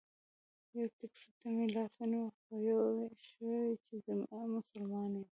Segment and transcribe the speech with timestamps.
[0.75, 2.71] یوه ټیکسي ته مې لاس ونیو خو پوی
[3.27, 4.13] شو چې زه
[4.55, 5.25] مسلمان یم.